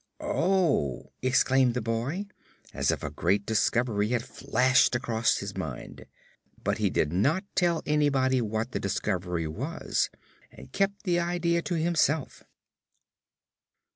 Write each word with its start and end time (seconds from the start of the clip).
"Oh!" 0.19 1.11
exclaimed 1.21 1.75
the 1.75 1.79
boy, 1.83 2.25
as 2.73 2.89
if 2.89 3.03
a 3.03 3.11
great 3.11 3.45
discovery 3.45 4.07
had 4.07 4.23
flashed 4.23 4.95
across 4.95 5.37
his 5.37 5.55
mind. 5.55 6.07
But 6.63 6.79
he 6.79 6.89
did 6.89 7.13
not 7.13 7.43
tell 7.53 7.83
anybody 7.85 8.41
what 8.41 8.71
the 8.71 8.79
discovery 8.79 9.45
was 9.47 10.09
and 10.51 10.71
kept 10.73 11.03
the 11.03 11.19
idea 11.19 11.61
to 11.61 11.75
himself. 11.75 12.43